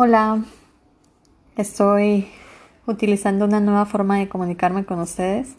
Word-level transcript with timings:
Hola, 0.00 0.44
estoy 1.56 2.28
utilizando 2.86 3.46
una 3.46 3.58
nueva 3.58 3.84
forma 3.84 4.18
de 4.18 4.28
comunicarme 4.28 4.84
con 4.84 5.00
ustedes. 5.00 5.56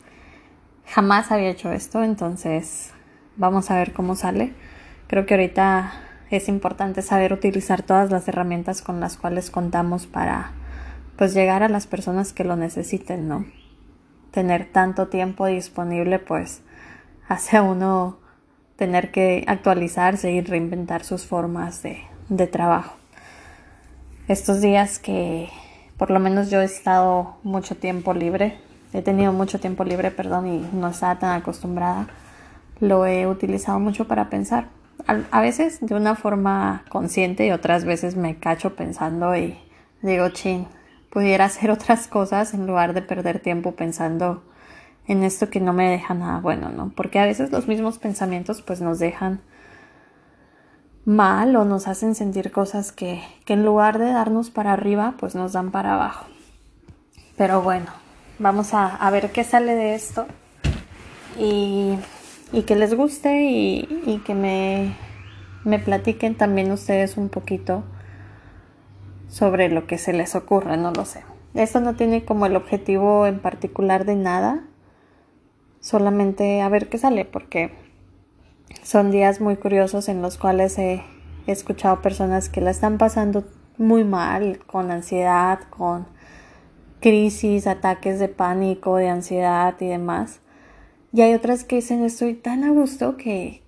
Jamás 0.86 1.30
había 1.34 1.50
hecho 1.50 1.74
esto, 1.74 2.06
entonces 2.06 2.94
vamos 3.36 3.70
a 3.70 3.76
ver 3.76 3.92
cómo 3.92 4.16
sale. 4.16 4.54
Creo 5.08 5.26
que 5.26 5.34
ahorita 5.34 5.92
es 6.30 6.48
importante 6.48 7.02
saber 7.02 7.34
utilizar 7.34 7.82
todas 7.82 8.12
las 8.12 8.30
herramientas 8.30 8.82
con 8.82 9.02
las 9.02 9.18
cuales 9.18 9.52
contamos 9.52 10.08
para 10.08 10.54
pues 11.18 11.34
llegar 11.34 11.62
a 11.62 11.68
las 11.68 11.86
personas 11.86 12.32
que 12.32 12.46
lo 12.46 12.56
necesiten, 12.56 13.28
¿no? 13.28 13.46
Tener 14.32 14.72
tanto 14.72 15.10
tiempo 15.10 15.48
disponible 15.48 16.18
pues 16.18 16.62
hace 17.28 17.58
a 17.58 17.62
uno 17.62 18.20
tener 18.78 19.12
que 19.12 19.44
actualizarse 19.48 20.32
y 20.32 20.40
reinventar 20.40 21.04
sus 21.04 21.26
formas 21.26 21.84
de, 21.84 22.04
de 22.30 22.48
trabajo 22.48 22.99
estos 24.30 24.62
días 24.62 25.00
que 25.00 25.50
por 25.98 26.12
lo 26.12 26.20
menos 26.20 26.50
yo 26.50 26.62
he 26.62 26.66
estado 26.66 27.38
mucho 27.44 27.76
tiempo 27.76 28.14
libre, 28.14 28.58
he 28.94 29.02
tenido 29.02 29.34
mucho 29.34 29.60
tiempo 29.60 29.84
libre, 29.84 30.12
perdón, 30.12 30.48
y 30.48 30.70
no 30.72 30.90
estaba 30.90 31.18
tan 31.18 31.42
acostumbrada, 31.42 32.08
lo 32.80 33.06
he 33.06 33.28
utilizado 33.28 33.80
mucho 33.80 34.08
para 34.08 34.30
pensar. 34.30 34.68
A, 35.32 35.42
veces 35.42 35.80
de 35.82 35.96
una 35.96 36.16
forma 36.16 36.84
consciente 36.90 37.48
y 37.48 37.52
otras 37.52 37.86
veces 37.86 38.16
me 38.16 38.38
cacho 38.38 38.76
pensando 38.76 39.36
y 39.36 39.58
digo, 40.04 40.30
chin, 40.30 40.68
pudiera 41.10 41.46
hacer 41.46 41.72
otras 41.72 42.08
cosas 42.08 42.54
en 42.54 42.68
lugar 42.68 42.94
de 42.94 43.02
perder 43.02 43.40
tiempo 43.40 43.72
pensando 43.72 44.44
en 45.08 45.24
esto 45.24 45.50
que 45.50 45.60
no 45.60 45.74
me 45.74 45.90
deja 45.90 46.14
nada 46.14 46.40
bueno, 46.40 46.70
¿no? 46.70 46.92
Porque 46.96 47.18
a 47.18 47.26
veces 47.26 47.52
los 47.52 47.68
mismos 47.68 47.98
pensamientos 47.98 48.62
pues 48.62 48.82
nos 48.82 49.00
dejan 49.00 49.42
mal 51.06 51.56
o 51.56 51.66
nos 51.66 51.88
hacen 51.88 52.16
sentir 52.16 52.52
cosas 52.52 52.92
que, 52.92 53.22
en 53.48 53.66
lugar 53.66 54.00
de 54.00 54.12
darnos 54.12 54.50
para 54.50 54.74
arriba, 54.74 55.16
pues 55.20 55.36
nos 55.36 55.54
dan 55.54 55.72
para 55.72 55.96
abajo. 55.96 56.26
Pero 57.38 57.62
bueno, 57.62 57.88
vamos 58.38 58.74
a, 58.74 59.10
ver 59.12 59.32
qué 59.32 59.44
sale 59.44 59.76
de 59.76 59.96
esto 59.96 60.28
y, 61.38 61.98
que 62.66 62.76
les 62.76 62.94
guste 62.94 63.44
y, 63.44 64.22
que 64.26 64.36
me, 64.36 64.96
me, 65.64 65.80
platiquen 65.80 66.36
también 66.36 66.72
ustedes 66.72 67.18
un 67.18 67.30
poquito 67.30 67.84
sobre 69.28 69.70
lo 69.70 69.88
que 69.88 69.98
se 69.98 70.14
les 70.14 70.36
ocurre, 70.36 70.78
no 70.78 70.92
lo 70.92 71.06
sé. 71.06 71.24
Esto 71.54 71.80
no 71.80 71.96
tiene 71.96 72.26
como 72.26 72.46
el 72.46 72.56
objetivo 72.56 73.26
en 73.26 73.40
particular 73.40 74.06
de 74.06 74.16
nada, 74.16 74.64
solamente 75.80 76.62
a 76.62 76.70
ver 76.70 76.90
qué 76.90 76.98
sale, 76.98 77.26
porque 77.26 77.72
son 78.84 79.12
días 79.12 79.42
muy 79.42 79.56
curiosos 79.56 80.10
en 80.10 80.22
los 80.22 80.38
cuales 80.38 80.78
he, 80.78 81.04
escuchado 81.48 82.02
personas 82.04 82.48
que 82.48 82.62
la 82.62 82.70
están 82.70 83.00
pasando 83.00 83.44
muy 83.78 84.04
mal, 84.04 84.60
con 84.68 84.92
ansiedad, 84.92 85.60
con 85.72 86.06
crisis, 87.00 87.66
ataques 87.66 88.20
de 88.20 88.28
pánico, 88.28 88.98
de 88.98 89.10
ansiedad 89.10 89.74
y 89.80 89.88
demás. 89.88 90.42
Y 91.12 91.22
hay 91.22 91.34
otras 91.34 91.64
que 91.64 91.78
dicen 91.78 92.04
estoy 92.04 92.36
tan 92.36 92.64
a 92.64 92.70
gusto 92.70 93.18
que, 93.18 93.64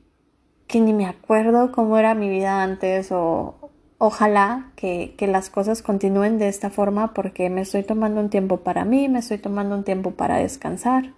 que 0.67 0.79
ni 0.79 0.93
me 0.93 1.07
acuerdo 1.07 1.71
cómo 1.71 1.97
era 1.97 2.13
mi 2.13 2.29
vida 2.29 2.61
antes 2.61 3.11
o 3.11 3.71
ojalá 3.97 4.71
que, 4.75 5.15
que, 5.17 5.25
las 5.25 5.49
cosas 5.49 5.81
continúen 5.81 6.37
de 6.37 6.49
esta 6.49 6.69
forma 6.69 7.13
porque 7.15 7.49
me 7.49 7.61
estoy 7.61 7.83
tomando 7.83 8.21
un 8.21 8.29
tiempo 8.29 8.57
para 8.57 8.85
mí, 8.85 9.09
me 9.09 9.19
estoy 9.19 9.39
tomando 9.39 9.75
un 9.75 9.83
tiempo 9.83 10.11
para 10.11 10.37
descansar. 10.37 11.13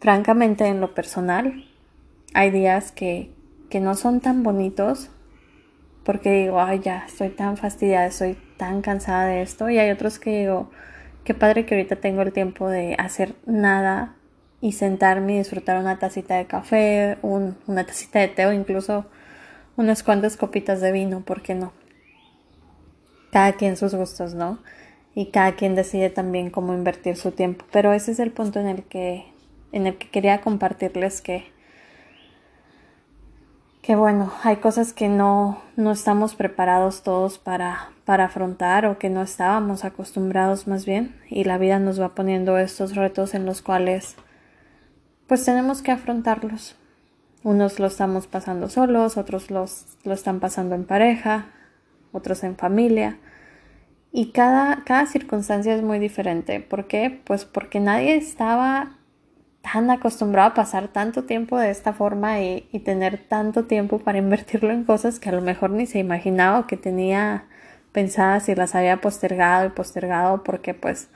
Francamente, 0.00 0.66
en 0.66 0.80
lo 0.80 0.94
personal, 0.94 1.64
hay 2.36 2.50
días 2.50 2.92
que, 2.92 3.30
que 3.70 3.80
no 3.80 3.94
son 3.94 4.20
tan 4.20 4.42
bonitos 4.42 5.08
porque 6.04 6.30
digo, 6.42 6.60
ay, 6.60 6.80
ya, 6.80 7.04
estoy 7.06 7.30
tan 7.30 7.56
fastidiada, 7.56 8.06
estoy 8.06 8.36
tan 8.58 8.82
cansada 8.82 9.24
de 9.24 9.40
esto. 9.40 9.70
Y 9.70 9.78
hay 9.78 9.90
otros 9.90 10.18
que 10.18 10.40
digo, 10.40 10.70
qué 11.24 11.32
padre 11.32 11.64
que 11.64 11.74
ahorita 11.74 11.96
tengo 11.96 12.20
el 12.20 12.34
tiempo 12.34 12.68
de 12.68 12.94
hacer 12.98 13.34
nada 13.46 14.16
y 14.60 14.72
sentarme 14.72 15.32
y 15.32 15.38
disfrutar 15.38 15.78
una 15.78 15.98
tacita 15.98 16.36
de 16.36 16.46
café, 16.46 17.16
un, 17.22 17.56
una 17.66 17.86
tacita 17.86 18.18
de 18.18 18.28
té 18.28 18.44
o 18.44 18.52
incluso 18.52 19.06
unas 19.78 20.02
cuantas 20.02 20.36
copitas 20.36 20.82
de 20.82 20.92
vino, 20.92 21.22
¿por 21.22 21.40
qué 21.40 21.54
no? 21.54 21.72
Cada 23.32 23.54
quien 23.54 23.78
sus 23.78 23.94
gustos, 23.94 24.34
¿no? 24.34 24.58
Y 25.14 25.30
cada 25.30 25.56
quien 25.56 25.74
decide 25.74 26.10
también 26.10 26.50
cómo 26.50 26.74
invertir 26.74 27.16
su 27.16 27.30
tiempo. 27.30 27.64
Pero 27.72 27.94
ese 27.94 28.12
es 28.12 28.18
el 28.18 28.30
punto 28.30 28.60
en 28.60 28.66
el 28.66 28.82
que, 28.82 29.24
en 29.72 29.86
el 29.86 29.96
que 29.96 30.10
quería 30.10 30.42
compartirles 30.42 31.22
que 31.22 31.55
que 33.86 33.94
bueno, 33.94 34.32
hay 34.42 34.56
cosas 34.56 34.92
que 34.92 35.08
no, 35.08 35.62
no 35.76 35.92
estamos 35.92 36.34
preparados 36.34 37.04
todos 37.04 37.38
para, 37.38 37.90
para 38.04 38.24
afrontar 38.24 38.84
o 38.84 38.98
que 38.98 39.10
no 39.10 39.22
estábamos 39.22 39.84
acostumbrados 39.84 40.66
más 40.66 40.84
bien 40.84 41.14
y 41.30 41.44
la 41.44 41.56
vida 41.56 41.78
nos 41.78 42.00
va 42.00 42.12
poniendo 42.12 42.58
estos 42.58 42.96
retos 42.96 43.32
en 43.32 43.46
los 43.46 43.62
cuales 43.62 44.16
pues 45.28 45.44
tenemos 45.44 45.82
que 45.82 45.92
afrontarlos. 45.92 46.74
Unos 47.44 47.78
lo 47.78 47.86
estamos 47.86 48.26
pasando 48.26 48.68
solos, 48.68 49.16
otros 49.16 49.52
los, 49.52 49.86
lo 50.02 50.14
están 50.14 50.40
pasando 50.40 50.74
en 50.74 50.84
pareja, 50.84 51.46
otros 52.10 52.42
en 52.42 52.56
familia. 52.56 53.20
Y 54.10 54.32
cada, 54.32 54.82
cada 54.82 55.06
circunstancia 55.06 55.76
es 55.76 55.82
muy 55.84 56.00
diferente. 56.00 56.58
¿Por 56.58 56.88
qué? 56.88 57.22
Pues 57.24 57.44
porque 57.44 57.78
nadie 57.78 58.16
estaba 58.16 58.96
tan 59.72 59.90
acostumbrado 59.90 60.50
a 60.50 60.54
pasar 60.54 60.88
tanto 60.88 61.24
tiempo 61.24 61.58
de 61.58 61.70
esta 61.70 61.92
forma 61.92 62.40
y, 62.40 62.62
tener 62.84 63.18
tanto 63.18 63.64
tiempo 63.64 63.98
para 63.98 64.18
invertirlo 64.26 64.70
en 64.70 64.84
cosas 64.84 65.18
que 65.18 65.28
a 65.28 65.32
lo 65.32 65.42
mejor 65.42 65.70
ni 65.70 65.86
se 65.86 65.98
imaginaba 65.98 66.60
o 66.60 66.66
que 66.66 66.76
tenía 66.76 67.46
pensadas 67.92 68.48
y 68.48 68.54
las 68.54 68.74
había 68.74 69.00
postergado 69.00 69.66
y 69.66 69.70
postergado 69.70 70.44
porque 70.44 70.74
pues 70.74 71.08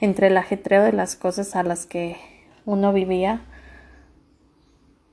entre 0.00 0.28
el 0.28 0.36
ajetreo 0.36 0.82
de 0.82 0.92
las 0.92 1.16
cosas 1.16 1.56
a 1.56 1.62
las 1.62 1.86
que 1.86 2.16
uno 2.64 2.92
vivía 2.92 3.42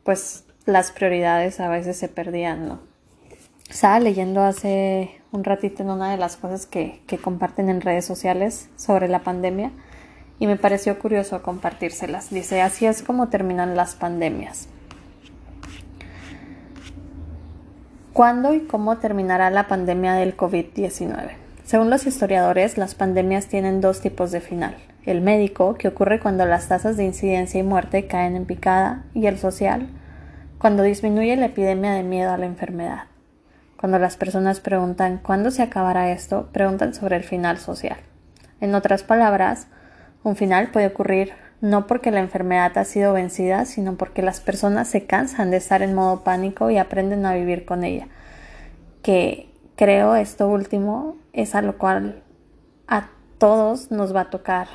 pues 0.04 0.46
las 0.66 0.92
prioridades 0.92 1.60
a 1.60 1.70
veces 1.70 1.98
se 1.98 2.08
perdían, 2.08 2.68
¿no? 2.68 2.80
Estaba 3.70 4.00
leyendo 4.00 4.44
hace 4.44 5.20
un 5.32 5.44
ratito 5.44 5.84
en 5.84 5.90
una 5.90 6.12
de 6.12 6.18
las 6.18 6.38
cosas 6.38 6.66
que, 6.66 7.02
que 7.08 7.18
comparten 7.18 7.70
en 7.70 7.82
redes 7.82 8.06
sociales 8.06 8.70
sobre 8.78 9.10
la 9.10 9.20
pandemia 9.20 9.72
y 10.40 10.48
me 10.48 10.58
pareció 10.58 11.00
curioso 11.00 11.42
compartírselas. 11.42 12.30
Dice, 12.30 12.62
así 12.62 12.86
es 12.86 13.02
como 13.02 13.30
terminan 13.30 13.76
las 13.76 13.96
pandemias. 13.96 14.68
¿Cuándo 18.14 18.54
y 18.54 18.62
cómo 18.62 18.98
terminará 18.98 19.50
la 19.52 19.68
pandemia 19.68 20.14
del 20.14 20.36
COVID-19? 20.36 21.32
Según 21.64 21.90
los 21.90 22.08
historiadores, 22.08 22.78
las 22.78 22.96
pandemias 22.96 23.48
tienen 23.48 23.82
dos 23.82 24.02
tipos 24.02 24.32
de 24.32 24.42
final. 24.42 24.76
El 25.06 25.22
médico, 25.22 25.76
que 25.76 25.88
ocurre 25.88 26.20
cuando 26.20 26.46
las 26.46 26.68
tasas 26.68 26.98
de 26.98 27.06
incidencia 27.06 27.60
y 27.60 27.64
muerte 27.64 28.08
caen 28.08 28.36
en 28.36 28.46
picada, 28.46 29.04
y 29.14 29.28
el 29.28 29.38
social, 29.38 29.88
cuando 30.58 30.84
disminuye 30.84 31.36
la 31.36 31.46
epidemia 31.48 31.92
de 31.92 32.04
miedo 32.04 32.32
a 32.32 32.38
la 32.38 32.46
enfermedad. 32.46 33.04
Cuando 33.80 34.00
las 34.00 34.18
personas 34.18 34.60
preguntan 34.60 35.20
¿cuándo 35.20 35.52
se 35.52 35.62
acabará 35.62 36.12
esto?, 36.12 36.50
preguntan 36.52 36.96
sobre 36.96 37.18
el 37.18 37.24
final 37.24 37.60
social. 37.60 37.98
En 38.60 38.74
otras 38.74 39.04
palabras, 39.04 39.68
un 40.24 40.36
final 40.36 40.72
puede 40.72 40.88
ocurrir 40.88 41.34
no 41.62 41.88
porque 41.88 42.12
la 42.12 42.20
enfermedad 42.20 42.78
ha 42.78 42.84
sido 42.84 43.14
vencida, 43.14 43.66
sino 43.66 43.96
porque 43.96 44.22
las 44.22 44.40
personas 44.40 44.88
se 44.88 45.06
cansan 45.06 45.50
de 45.50 45.58
estar 45.58 45.82
en 45.82 45.96
modo 45.96 46.24
pánico 46.24 46.70
y 46.70 46.78
aprenden 46.78 47.26
a 47.26 47.34
vivir 47.34 47.66
con 47.66 47.84
ella. 47.84 48.08
Que 49.02 49.50
creo 49.76 50.16
esto 50.16 50.48
último 50.48 51.16
es 51.34 51.56
a 51.56 51.62
lo 51.62 51.78
cual 51.78 52.22
a 52.88 53.10
todos 53.38 53.92
nos 53.92 54.16
va 54.16 54.22
a 54.22 54.30
tocar 54.30 54.68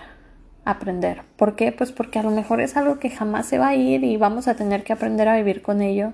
aprender. 0.65 1.23
¿Por 1.37 1.55
qué? 1.57 1.73
Pues 1.73 1.93
porque 1.93 2.19
a 2.19 2.23
lo 2.23 2.31
mejor 2.31 2.61
es 2.61 2.77
algo 2.77 2.99
que 2.99 3.11
jamás 3.11 3.47
se 3.47 3.59
va 3.59 3.69
a 3.69 3.75
ir 3.75 4.05
y 4.05 4.17
vamos 4.17 4.49
a 4.49 4.55
tener 4.55 4.85
que 4.85 4.93
aprender 4.93 5.29
a 5.29 5.37
vivir 5.37 5.63
con 5.63 5.83
ello 5.83 6.13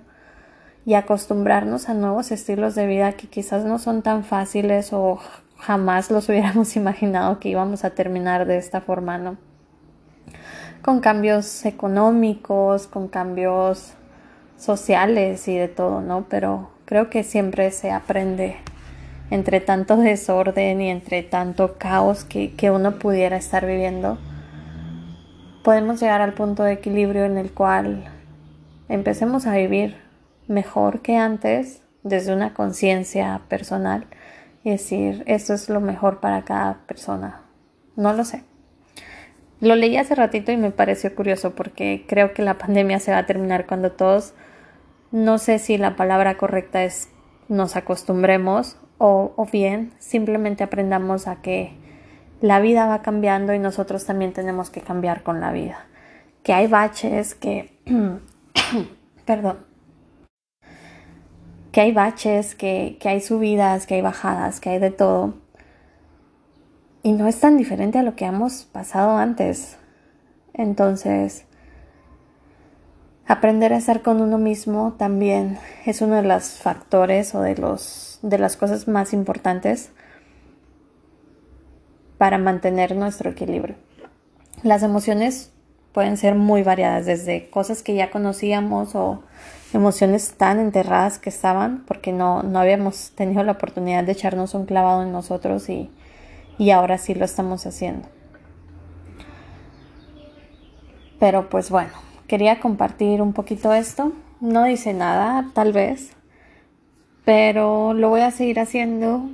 y 0.85 0.95
acostumbrarnos 0.95 1.89
a 1.89 1.95
nuevos 1.95 2.31
estilos 2.31 2.75
de 2.75 2.87
vida 2.87 3.13
que 3.13 3.29
quizás 3.29 3.65
no 3.65 3.79
son 3.79 4.03
tan 4.03 4.25
fáciles 4.25 4.93
o 4.93 5.19
jamás 5.59 6.11
los 6.11 6.29
hubiéramos 6.29 6.77
imaginado 6.77 7.39
que 7.39 7.51
íbamos 7.51 7.85
a 7.85 7.91
terminar 7.91 8.47
de 8.47 8.59
esta 8.59 8.81
forma, 8.81 9.19
¿no? 9.19 9.37
Con 10.83 11.01
cambios 11.01 11.65
económicos, 11.67 12.87
con 12.87 13.09
cambios 13.09 13.95
sociales 14.57 15.47
y 15.49 15.57
de 15.57 15.69
todo, 15.69 16.01
¿no? 16.01 16.27
Pero 16.29 16.71
creo 16.85 17.11
que 17.11 17.25
siempre 17.25 17.71
se 17.71 17.91
aprende 17.91 18.57
entre 19.31 19.61
tanto 19.61 19.97
desorden 19.97 20.81
y 20.81 20.91
entre 20.91 21.23
tanto 21.23 21.77
caos 21.77 22.25
que, 22.25 22.55
que 22.55 22.71
uno 22.71 22.99
pudiera 22.99 23.37
estar 23.37 23.67
viviendo. 23.67 24.19
Podemos 25.63 26.01
llegar 26.01 26.23
al 26.23 26.33
punto 26.33 26.63
de 26.63 26.73
equilibrio 26.73 27.25
en 27.25 27.37
el 27.37 27.53
cual 27.53 28.05
empecemos 28.89 29.47
a 29.47 29.55
vivir 29.55 29.97
mejor 30.47 31.03
que 31.03 31.19
antes 31.19 31.83
desde 32.03 32.33
una 32.33 32.55
conciencia 32.55 33.43
personal 33.49 34.07
y 34.65 34.71
decir, 34.71 35.23
esto 35.27 35.55
es 35.55 35.69
lo 35.69 35.81
mejor 35.81 36.21
para 36.21 36.45
cada 36.45 36.79
persona. 36.87 37.43
No 37.97 38.13
lo 38.13 38.25
sé. 38.25 38.45
Lo 39.61 39.75
leí 39.75 39.97
hace 39.97 40.15
ratito 40.15 40.53
y 40.53 40.57
me 40.57 40.71
pareció 40.71 41.15
curioso 41.15 41.55
porque 41.55 42.05
creo 42.07 42.33
que 42.33 42.43
la 42.43 42.59
pandemia 42.59 43.01
se 43.01 43.11
va 43.11 43.19
a 43.19 43.27
terminar 43.27 43.67
cuando 43.67 43.93
todos, 43.93 44.35
no 45.11 45.39
sé 45.39 45.59
si 45.59 45.79
la 45.79 45.97
palabra 45.97 46.37
correcta 46.37 46.85
es 46.85 47.09
nos 47.49 47.77
acostumbremos 47.77 48.77
o, 48.99 49.33
o 49.37 49.47
bien 49.47 49.93
simplemente 49.99 50.63
aprendamos 50.63 51.27
a 51.27 51.41
que 51.41 51.73
la 52.41 52.61
vida 52.61 52.87
va 52.87 53.03
cambiando 53.03 53.53
y 53.53 53.59
nosotros 53.59 54.05
también 54.05 54.33
tenemos 54.33 54.71
que 54.71 54.81
cambiar 54.81 55.23
con 55.23 55.41
la 55.41 55.51
vida. 55.51 55.87
Que 56.43 56.53
hay 56.53 56.67
baches, 56.67 57.35
que... 57.35 57.77
perdón. 59.25 59.68
Que 61.73 61.83
hay 61.83 61.93
baches, 61.93 62.55
que, 62.55 62.97
que 63.01 63.09
hay 63.09 63.21
subidas, 63.21 63.87
que 63.87 63.95
hay 63.97 64.01
bajadas, 64.03 64.61
que 64.61 64.71
hay 64.71 64.79
de 64.79 64.91
todo. 64.91 65.35
Y 67.03 67.13
no 67.13 67.27
es 67.27 67.41
tan 67.41 67.57
diferente 67.57 67.99
a 67.99 68.03
lo 68.03 68.17
que 68.17 68.25
hemos 68.25 68.65
pasado 68.65 69.17
antes. 69.17 69.77
Entonces, 70.55 71.45
aprender 73.27 73.73
a 73.73 73.77
estar 73.77 74.03
con 74.03 74.21
uno 74.21 74.39
mismo 74.39 74.95
también 74.99 75.59
es 75.85 76.01
uno 76.01 76.17
de 76.17 76.23
los 76.23 76.59
factores 76.59 77.35
o 77.35 77.43
de, 77.43 77.57
los, 77.57 78.19
de 78.23 78.39
las 78.39 78.57
cosas 78.57 78.89
más 78.89 79.13
importantes 79.13 79.91
para 82.17 82.39
mantener 82.39 82.97
nuestro 82.97 83.31
equilibrio. 83.31 83.77
Las 84.63 84.83
emociones 84.83 85.53
pueden 85.93 86.17
ser 86.17 86.35
muy 86.35 86.63
variadas, 86.63 87.07
desde 87.07 87.49
cosas 87.49 87.83
que 87.83 87.95
ya 87.95 88.11
conocíamos 88.11 88.95
o 88.95 89.23
emociones 89.73 90.35
tan 90.35 90.59
enterradas 90.59 91.19
que 91.19 91.31
estaban 91.31 91.85
porque 91.87 92.13
no, 92.13 92.43
no 92.43 92.59
habíamos 92.59 93.11
tenido 93.11 93.43
la 93.43 93.53
oportunidad 93.53 94.05
de 94.05 94.13
echarnos 94.13 94.55
un 94.55 94.67
clavado 94.67 95.03
en 95.03 95.13
nosotros 95.13 95.69
y, 95.69 95.91
y 96.59 96.71
ahora 96.71 96.99
sí 96.99 97.15
lo 97.15 97.25
estamos 97.25 97.67
haciendo. 97.67 98.09
Pero 101.19 101.49
pues 101.49 101.71
bueno, 101.71 101.93
quería 102.27 102.61
compartir 102.61 103.21
un 103.23 103.33
poquito 103.33 103.73
esto. 103.73 104.13
No 104.41 104.65
dice 104.65 104.95
nada, 104.95 105.51
tal 105.53 105.73
vez, 105.73 106.13
pero 107.25 107.93
lo 107.93 108.09
voy 108.09 108.21
a 108.21 108.31
seguir 108.31 108.61
haciendo. 108.61 109.29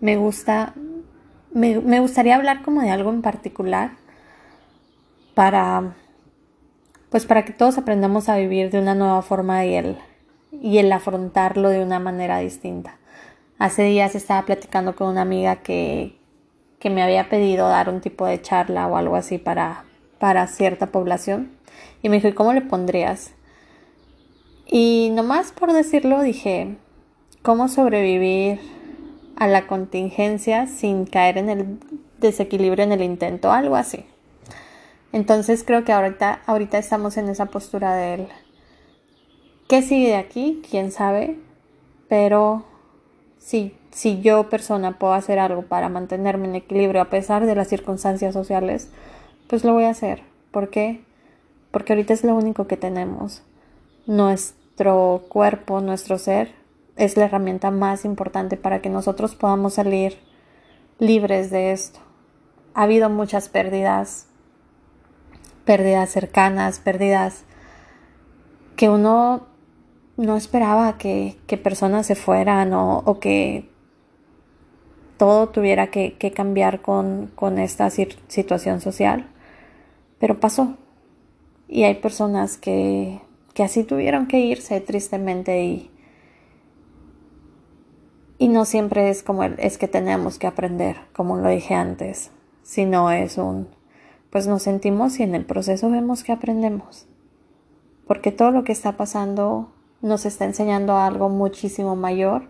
Me 0.00 0.16
gusta 0.16 0.74
me, 1.56 2.00
gustaría 2.00 2.36
hablar 2.36 2.62
como 2.62 2.82
de 2.82 2.90
algo 2.90 3.10
en 3.10 3.22
particular 3.22 3.92
para, 5.34 5.94
pues 7.10 7.26
para 7.26 7.44
que 7.44 7.52
todos 7.52 7.78
aprendamos 7.78 8.28
a 8.28 8.36
vivir 8.36 8.70
de 8.70 8.78
una 8.78 8.94
nueva 8.94 9.22
forma 9.22 9.64
y 9.64 9.74
el, 9.74 9.96
y 10.52 10.78
el 10.78 10.92
afrontarlo 10.92 11.68
de 11.68 11.82
una 11.82 11.98
manera 11.98 12.38
distinta. 12.38 12.98
Hace 13.58 13.84
días 13.84 14.14
estaba 14.14 14.44
platicando 14.44 14.94
con 14.96 15.08
una 15.08 15.22
amiga 15.22 15.56
que, 15.56 16.18
que 16.78 16.90
me 16.90 17.02
había 17.02 17.28
pedido 17.28 17.68
dar 17.68 17.88
un 17.88 18.00
tipo 18.00 18.26
de 18.26 18.40
charla 18.40 18.86
o 18.86 18.96
algo 18.96 19.16
así 19.16 19.38
para, 19.38 19.84
para 20.18 20.46
cierta 20.46 20.86
población. 20.86 21.52
Y 22.02 22.08
me 22.08 22.16
dijo, 22.16 22.28
¿y 22.28 22.34
cómo 22.34 22.52
le 22.52 22.60
pondrías? 22.60 23.32
Y 24.66 25.10
nomás 25.12 25.52
por 25.52 25.72
decirlo 25.72 26.22
dije, 26.22 26.76
¿cómo 27.42 27.68
sobrevivir 27.68 28.60
a 29.36 29.46
la 29.46 29.66
contingencia 29.66 30.66
sin 30.66 31.04
caer 31.04 31.38
en 31.38 31.50
el 31.50 31.78
desequilibrio 32.18 32.84
en 32.84 32.92
el 32.92 33.02
intento, 33.02 33.52
algo 33.52 33.76
así. 33.76 34.04
Entonces 35.12 35.64
creo 35.64 35.84
que 35.84 35.92
ahorita, 35.92 36.42
ahorita 36.46 36.78
estamos 36.78 37.16
en 37.16 37.28
esa 37.28 37.46
postura 37.46 37.94
de 37.94 38.14
él. 38.14 38.28
¿Qué 39.68 39.82
sigue 39.82 40.08
de 40.08 40.16
aquí? 40.16 40.62
¿Quién 40.68 40.92
sabe? 40.92 41.38
Pero 42.08 42.64
si, 43.38 43.76
si 43.90 44.20
yo 44.20 44.48
persona 44.48 44.98
puedo 44.98 45.14
hacer 45.14 45.38
algo 45.38 45.62
para 45.62 45.88
mantenerme 45.88 46.46
en 46.46 46.54
equilibrio 46.54 47.00
a 47.00 47.10
pesar 47.10 47.46
de 47.46 47.54
las 47.54 47.68
circunstancias 47.68 48.34
sociales, 48.34 48.90
pues 49.48 49.64
lo 49.64 49.72
voy 49.72 49.84
a 49.84 49.90
hacer. 49.90 50.22
¿Por 50.50 50.70
qué? 50.70 51.02
Porque 51.70 51.92
ahorita 51.92 52.14
es 52.14 52.24
lo 52.24 52.34
único 52.34 52.66
que 52.66 52.76
tenemos. 52.76 53.42
Nuestro 54.06 55.24
cuerpo, 55.28 55.80
nuestro 55.80 56.18
ser, 56.18 56.52
es 56.96 57.16
la 57.16 57.26
herramienta 57.26 57.70
más 57.70 58.04
importante 58.04 58.56
para 58.56 58.80
que 58.80 58.88
nosotros 58.88 59.34
podamos 59.34 59.74
salir 59.74 60.18
libres 60.98 61.50
de 61.50 61.72
esto. 61.72 62.00
Ha 62.74 62.84
habido 62.84 63.10
muchas 63.10 63.48
pérdidas, 63.48 64.26
pérdidas 65.66 66.08
cercanas, 66.08 66.78
pérdidas 66.78 67.44
que 68.76 68.88
uno 68.88 69.46
no 70.16 70.36
esperaba 70.36 70.96
que, 70.96 71.36
personas 71.62 72.06
se 72.06 72.14
fueran 72.14 72.72
o, 72.72 73.18
que 73.20 73.68
todo 75.18 75.48
tuviera 75.48 75.88
que, 75.88 76.32
cambiar 76.34 76.80
con, 76.80 77.30
con, 77.34 77.58
esta 77.58 77.90
situación 77.90 78.80
social, 78.80 79.26
pero 80.18 80.40
pasó. 80.40 80.76
Y 81.68 81.82
hay 81.82 81.96
personas 81.96 82.56
que, 82.56 83.20
que 83.52 83.64
así 83.64 83.82
tuvieron 83.82 84.28
que 84.28 84.38
irse 84.38 84.80
tristemente 84.80 85.64
y, 85.64 85.90
y 88.38 88.48
no 88.48 88.64
siempre 88.64 89.10
es 89.10 89.22
como 89.22 89.42
es 89.42 89.78
que 89.78 89.88
tenemos 89.88 90.38
que 90.38 90.46
aprender, 90.46 90.96
como 91.12 91.38
lo 91.38 91.48
dije 91.48 91.74
antes, 91.74 92.30
sino 92.62 93.10
es 93.10 93.36
un, 93.36 93.68
pues 94.30 94.46
nos 94.46 94.62
sentimos 94.62 95.18
y 95.18 95.22
en 95.22 95.34
el 95.34 95.44
proceso 95.44 95.90
vemos 95.90 96.24
que 96.24 96.32
aprendemos. 96.32 97.06
Porque 98.06 98.32
todo 98.32 98.50
lo 98.50 98.64
que 98.64 98.72
está 98.72 98.96
pasando 98.96 99.72
nos 100.02 100.26
está 100.26 100.44
enseñando 100.44 100.96
algo 100.96 101.28
muchísimo 101.28 101.96
mayor 101.96 102.48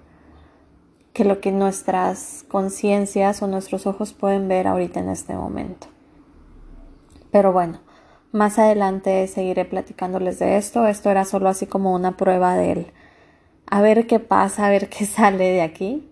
que 1.13 1.25
lo 1.25 1.41
que 1.41 1.51
nuestras 1.51 2.45
conciencias 2.49 3.43
o 3.43 3.47
nuestros 3.47 3.87
ojos 3.87 4.13
pueden 4.13 4.49
ver 4.49 4.67
ahorita 4.67 5.01
en 5.01 5.09
este 5.09 5.35
momento. 5.35 5.87
Pero 7.31 7.53
bueno, 7.53 7.81
más 8.33 8.59
adelante 8.59 9.27
seguiré 9.29 9.65
platicándoles 9.65 10.39
de 10.39 10.59
esto. 10.59 10.87
Esto 10.87 11.11
era 11.11 11.25
solo 11.25 11.49
así 11.49 11.67
como 11.67 11.95
una 11.95 12.19
prueba 12.19 12.55
del 12.55 12.93
a 13.67 13.81
ver 13.81 14.07
qué 14.07 14.21
pasa, 14.21 14.67
a 14.67 14.71
ver 14.71 14.89
qué 14.89 15.07
sale 15.07 15.45
de 15.45 15.63
aquí. 15.63 16.09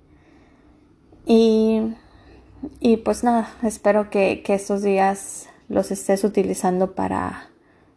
Y, 1.27 1.95
y 2.81 2.99
pues 2.99 3.25
nada, 3.25 3.51
espero 3.63 4.11
que, 4.11 4.43
que, 4.43 4.55
estos 4.55 4.83
días 4.83 5.49
los 5.69 5.91
estés 5.91 6.25
utilizando 6.25 6.95
para, 6.95 7.51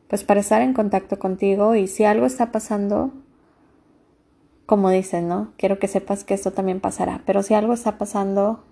pues 0.08 0.24
para 0.24 0.40
estar 0.40 0.62
en 0.62 0.74
contacto 0.74 1.19
contigo 1.19 1.75
y 1.75 1.88
si 1.88 2.06
algo 2.06 2.25
está 2.25 2.52
pasando, 2.52 3.12
como 4.66 4.90
dicen, 4.90 5.28
¿no? 5.28 5.54
Quiero 5.58 5.80
que 5.80 5.88
sepas 5.88 6.24
que 6.24 6.34
esto 6.34 6.52
también 6.52 6.80
pasará, 6.80 7.22
pero 7.25 7.44
si 7.44 7.54
algo 7.54 7.74
está 7.74 7.98
pasando, 7.98 8.64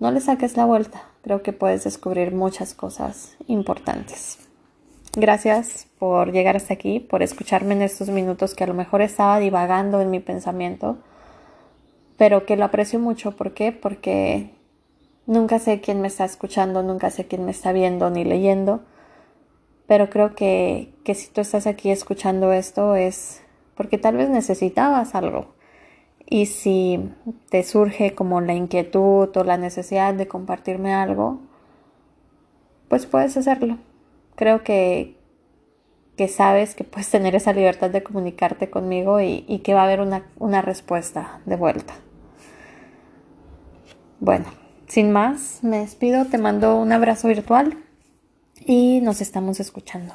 no 0.00 0.10
le 0.10 0.20
saques 0.20 0.56
la 0.56 0.64
vuelta. 0.64 1.02
Creo 1.22 1.42
que 1.42 1.52
puedes 1.52 1.84
descubrir 1.84 2.34
muchas 2.34 2.74
cosas 2.74 3.36
importantes. 3.46 4.38
Gracias 5.14 5.86
por 5.98 6.32
llegar 6.32 6.56
hasta 6.56 6.74
aquí, 6.74 6.98
por 6.98 7.22
escucharme 7.22 7.74
en 7.74 7.82
estos 7.82 8.08
minutos 8.08 8.54
que 8.54 8.64
a 8.64 8.66
lo 8.66 8.74
mejor 8.74 9.02
estaba 9.02 9.38
divagando 9.38 10.00
en 10.00 10.10
mi 10.10 10.20
pensamiento, 10.20 10.98
pero 12.16 12.46
que 12.46 12.56
lo 12.56 12.64
aprecio 12.64 12.98
mucho. 12.98 13.36
¿Por 13.36 13.52
qué? 13.52 13.72
Porque 13.72 14.54
nunca 15.26 15.58
sé 15.58 15.80
quién 15.80 16.00
me 16.00 16.08
está 16.08 16.24
escuchando, 16.24 16.82
nunca 16.82 17.10
sé 17.10 17.26
quién 17.26 17.44
me 17.44 17.50
está 17.50 17.72
viendo 17.72 18.10
ni 18.10 18.24
leyendo, 18.24 18.82
pero 19.86 20.10
creo 20.10 20.34
que, 20.34 20.92
que 21.04 21.14
si 21.14 21.30
tú 21.30 21.40
estás 21.40 21.66
aquí 21.66 21.90
escuchando 21.90 22.52
esto 22.52 22.94
es 22.94 23.42
porque 23.76 23.98
tal 23.98 24.16
vez 24.16 24.28
necesitabas 24.28 25.14
algo. 25.14 25.54
Y 26.26 26.46
si 26.46 27.10
te 27.50 27.62
surge 27.62 28.14
como 28.14 28.40
la 28.40 28.54
inquietud 28.54 29.36
o 29.36 29.44
la 29.44 29.58
necesidad 29.58 30.14
de 30.14 30.28
compartirme 30.28 30.94
algo, 30.94 31.40
pues 32.88 33.06
puedes 33.06 33.36
hacerlo 33.36 33.78
creo 34.34 34.62
que, 34.64 35.16
que 36.16 36.28
sabes 36.28 36.74
que 36.74 36.84
puedes 36.84 37.10
tener 37.10 37.34
esa 37.34 37.52
libertad 37.52 37.90
de 37.90 38.02
comunicarte 38.02 38.70
conmigo 38.70 39.20
y, 39.20 39.44
y 39.48 39.60
que 39.60 39.74
va 39.74 39.82
a 39.82 39.84
haber 39.84 40.00
una, 40.00 40.24
una 40.38 40.62
respuesta 40.62 41.40
de 41.46 41.56
vuelta. 41.56 41.94
Bueno, 44.20 44.46
sin 44.92 45.10
más, 45.10 45.60
me 45.62 45.78
despido, 45.78 46.26
te 46.26 46.36
mando 46.36 46.76
un 46.76 46.92
abrazo 46.92 47.26
virtual 47.26 47.78
y 48.66 49.00
nos 49.00 49.22
estamos 49.22 49.58
escuchando. 49.58 50.12